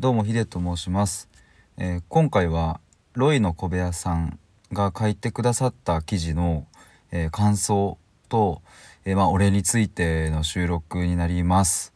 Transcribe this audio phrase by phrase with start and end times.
[0.00, 1.28] どうもヒデと申します、
[1.76, 2.80] えー今回は
[3.12, 4.38] ロイの小部屋さん
[4.72, 6.66] が書いてくださった記事の、
[7.12, 7.98] えー感想
[8.30, 8.62] と、
[9.04, 11.92] えーまあ、お礼についての収録になります。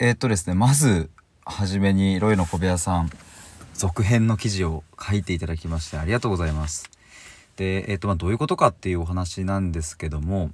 [0.00, 1.08] えっとですねまず
[1.44, 3.10] はじめにロイの小部屋さん
[3.74, 6.90] 続編の記事を書いていただきましてありがとうございます。
[7.54, 10.50] でえっとまあどういうことかっていうお話なんですけども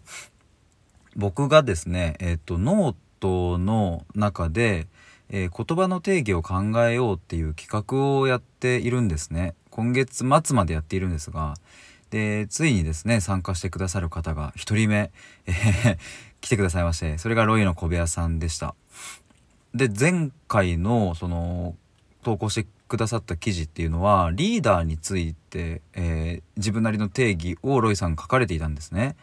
[1.16, 4.88] 僕がですね、えっとノートの中で、
[5.30, 6.56] えー言葉の定義を考
[6.86, 9.54] えようっていう企画をやっているんですね。
[9.70, 11.54] 今月末までやっているんですが
[12.10, 15.10] でついにですね参加してくださる方が1人目、
[15.46, 15.98] えー
[16.40, 18.74] 来てくださいましてそれがロイの小部屋さんでした。
[19.74, 21.74] で前回のその
[22.22, 29.16] 投稿してくださった記事っていうのはリーダーについて、えー自分なりの定義をロイさん書かれていたんですね。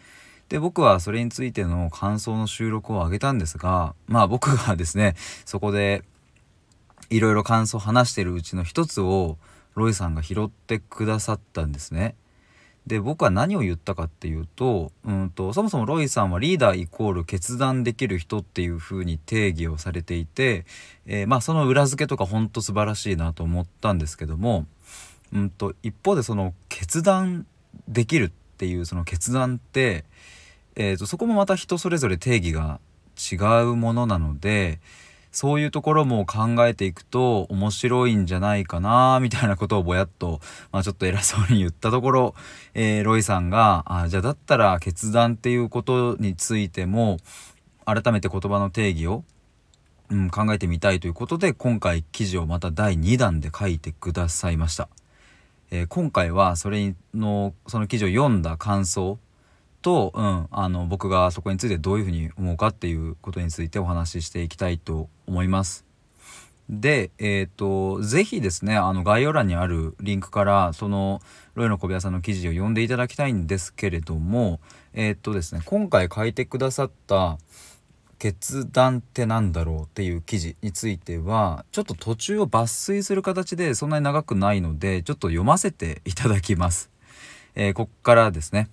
[0.53, 6.03] で僕はそれについての感想の収録を上げたんですがまあ僕がですねそこで
[7.09, 9.39] いろいろ感想を話してるうちの一つを
[9.73, 12.13] ロイさんが拾ってくださったんですね。
[12.85, 20.65] で僕は何を言ったかっていうとうんとそもそもロイさんはリーダーイコール決断できる人っていう風に定義をされていて、
[21.07, 24.67] えーまあその裏付けとかほんと素晴らしいなと思ったんですけども、
[25.33, 27.47] うん、と一方でその決断
[27.87, 30.05] できるっていうその決断って、
[30.75, 32.79] えー、とそこもまた人それぞれ定義が
[33.31, 34.79] 違うものなので
[35.33, 40.39] そういうところも考えていくと面白いんじゃないかなみたいなことをぼやっと、
[40.71, 42.35] まあ、ちょっと偉そうに言ったところ、
[42.75, 47.17] えーロイさんがあじゃあだったら決断っていうことについても
[47.85, 49.23] 改めて言葉の定義を、
[50.09, 54.87] うん、考えてみたいということで今回記事をまた第2弾で書いてくださいました。
[55.71, 59.17] えー今回はそれのその記事を読んだ感想
[59.83, 65.85] と、うん、あの僕がそこについてどういうふうに思うかっていうことについてお話ししていきたいと思います。
[66.69, 71.21] で、えっ、と、ぜひですね、あの概要欄にあるリンクから、その、
[71.55, 74.61] ロイの小部屋さんの記事を読んでいただきたいんですけれども、
[74.93, 77.37] えっ、とですね、今回書いてくださった、
[78.23, 86.89] 決断ってなんだろうっていう記事についてはちょっと途中を抜粋する形でそんなに長くないのでちょっと読ませていただきます。
[87.55, 88.69] えーこっからですね。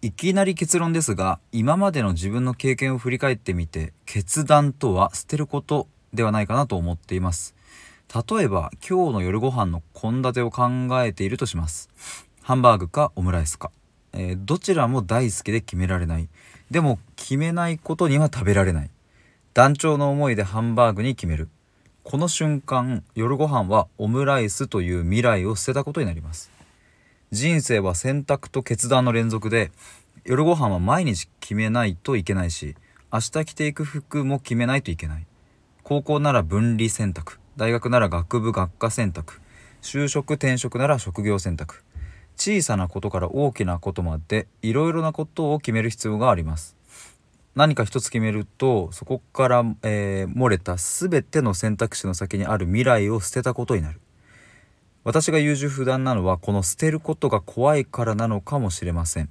[0.00, 7.56] いきなり結論ですが今までの自分の経験を振り返ってみて決断とは捨てることではないかなと思っています。
[8.14, 10.68] 例えば今日の夜ご飯の献立を考
[11.02, 11.90] えているとします。
[12.42, 13.72] ハンバーグかオムライスか、
[14.12, 16.28] えーどちらも大好きで決められない。
[16.70, 18.90] でも決めないことには食べられない。
[19.52, 21.48] 団長の思いでハンバーグに決める。
[22.04, 26.57] この瞬間、夜ご飯はオムライスという未来を捨てたことになります。
[27.30, 29.70] 人生は選択と決断の連続で、
[30.24, 32.74] 夜ご飯は毎日決めないといけないし、
[33.12, 35.26] 明日着ていく服も決めないといけない。
[35.82, 39.42] 高校なら分離選択、大学なら学部学科選択、
[39.82, 41.82] 就職転職なら職業選択。
[42.36, 46.76] 小さなことから大きなことまでいろいろなことを決める必要があります。
[47.54, 54.00] 何か一つ決めるとそこから、えー漏れた全ての選択肢の先にある未来を捨てたことになる
[55.08, 59.30] 私が優柔不断なのはこの捨てることが怖いからなのかもしれません。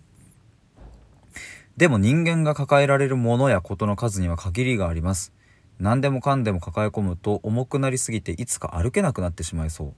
[1.77, 5.33] でも人間が抱えられるものやことの数には限りがあります。
[5.77, 9.93] 何でもかんでも抱え込むと重くなりすぎていつか歩けなくなってしまいそう。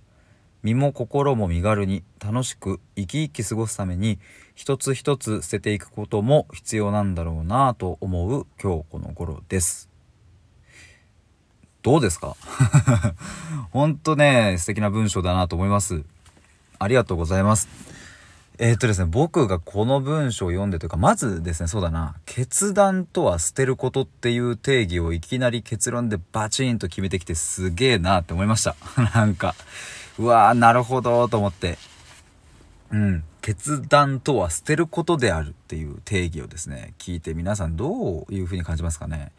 [0.64, 4.20] 身も心も身軽に楽しく生き生き過ごすために
[4.56, 9.90] 一つ一つ捨てていくことも必要なんだろうなぁと思う今日この頃です。
[11.82, 12.36] どうですか？
[13.72, 16.04] ほんとね、素敵な文章だなと思います。
[16.78, 17.68] ありがとうございます。
[18.62, 28.76] えーっとですね、僕がこの文章を読んでというか、まずですね、そうだな、決断とは捨てることっていう定義をいきなり結論でバチンと決めてきてすげえなって思いました。
[29.16, 29.56] なんか、
[30.18, 31.78] うわー、なるほどと思って。
[32.92, 33.24] うん。
[33.42, 39.32] 決断とは捨てることであるっていう定義をですね、聞いて皆さんどういう風に感じますかね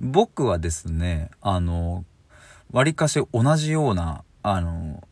[0.00, 2.04] 僕はですね、あの、
[2.70, 5.02] 割かし同じような、あの、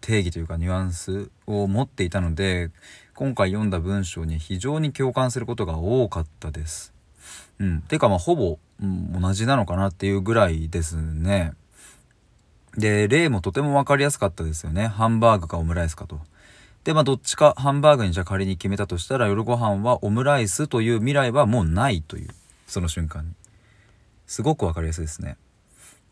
[0.00, 2.70] 定義というかニュアンスを持っていたので、
[3.14, 6.94] 今回読んだ文章に非常に共感することが多かったです。
[7.58, 7.80] うん。
[7.80, 11.54] ていうかまあほぼ、うん同じなのかなっていうぐらいですね。
[12.76, 14.86] で、例もとても分かりやすかったですよね。
[14.86, 16.20] ハンバーグかオムライスかと。
[16.86, 22.28] で、まあどっちかハンバーグにじゃあ仮に決めたとしたら夜ご飯はオムライスという未来はもうないという、
[22.68, 23.32] その瞬間に。
[24.28, 25.36] すごく分かりやすいですね。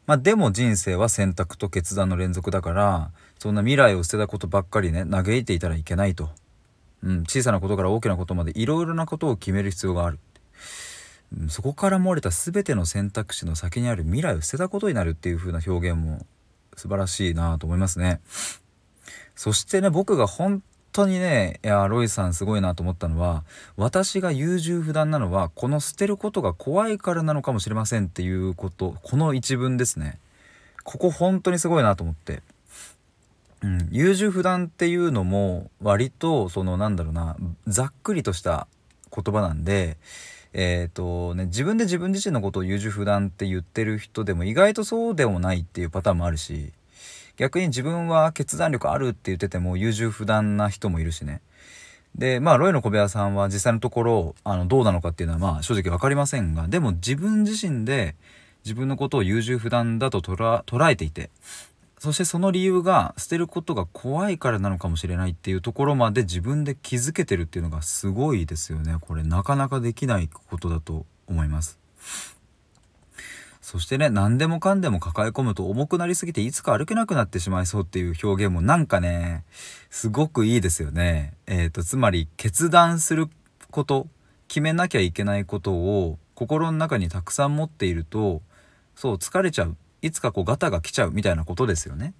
[0.08, 6.30] まあでも人生は選択と決断の連続だから、そんな未来を捨てたことばっかりね、嘆いていたらいけないと。
[7.04, 10.18] うん、小さなことから大きなことまでいろいろなことを決める必要がある。
[11.38, 16.26] うんそこから漏れた全ての選択肢の先にある未来を捨てたことになるっていう風な表現も
[16.76, 18.20] 素晴らしいなと思いますね。
[19.34, 20.62] そしてね、僕が本
[20.92, 23.44] 当にね、いや、ロイさんすごいなと思ったのは、
[23.76, 30.18] 私が優柔不断なのは、この捨てることが怖いからなのかもしれませんっていうこと、この一文ですね。
[30.84, 32.42] ここ本当にすごいなと思って。
[33.64, 37.34] うん、優柔不断っていうのも割とそのなんだろうな
[37.66, 38.66] ざっくりとした
[39.10, 39.96] 言葉なんで
[40.52, 46.72] えっ、ー、とね自分で自分自身のことを優柔不断って言ってる人でも意外とそうでもないっていうパターンもあるし
[47.36, 51.40] 逆に自分は決断力あるって言ってても優柔不断な人もいるしね。
[52.14, 58.14] でまあロイの小部屋さんは実際のところあのどうなのかっていうのはまあ正直分かりませんがでも自分自身で
[58.64, 61.30] 自分のことを優柔不断だと捉えていて
[61.98, 68.96] そしてその理由が捨てることが怖いからなのかもしれないっていうところまで自分で気づけてるっていうのがすごいですよね。
[69.00, 71.78] これなかなかできないことだと思います。
[73.74, 79.42] そしてね何でもかんでも抱え込むと重くなりすぎていつか歩けなくなってしまいそうっていう表現もなんかね
[79.90, 83.28] すごくいいですよねえっ、ー、とつまり決断する
[83.72, 84.06] こと
[84.46, 88.42] 決めなきゃいけないことを心の中にたくさん持っていると
[88.94, 92.14] そう疲れちゃういつかこうガタが来ちゃうみたいなことですよね。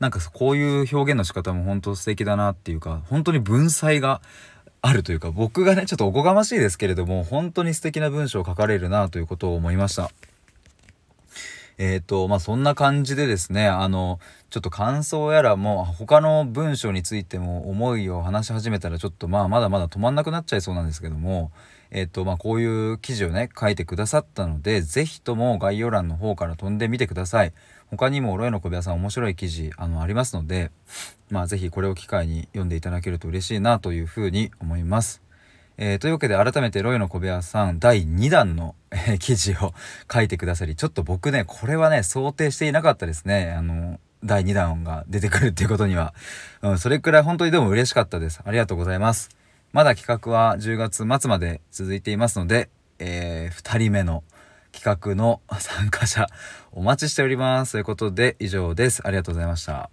[0.00, 4.22] なんかこういう表現の仕方も本当素敵だなっていうか本当に文才が
[4.80, 10.10] あるというか僕がねちょっとおこがましいですけれども本当に素敵な文章を書かれるなということを思いました。
[11.82, 14.20] えっ、ー、とまあそんな感じでですねあの
[14.50, 21.50] ちょっと感想やらも他の文章についても思いを話し始めたらちょっとまあまだまだ止まんなくなっちゃいそうなんですけども
[21.94, 27.52] えっ、ー、と、まあ、こういう記事をね、書いてくださったので、ぜひとも概要欄の方から飛んでみてください。
[27.90, 30.70] 他にも、ロエの小部屋さん面白い記事、あの、ありますので、
[31.30, 35.20] まあ、ぜひこれを機会に読んでいただけると嬉しいなというふうに思います。
[35.84, 39.74] えー、というわけで改めてロイの小部屋さん第2弾の、えー、記事を
[40.10, 43.52] 書いてくださり、ちょっと僕ね、これはね、想定していなかったですね。
[43.58, 46.14] あの、第2弾が出てくるっていうことには。
[46.62, 48.40] うん、それくらい本当にでも嬉しかったです。
[48.44, 49.30] ありがとうございます。
[49.72, 52.70] まだ企画は10月末まで続いていますので、
[53.00, 54.22] えー、2人目の
[54.70, 56.28] 企画の参加者
[56.70, 57.72] お待ちしております。
[57.72, 59.04] ということで以上です。
[59.04, 59.90] ありがとうございました。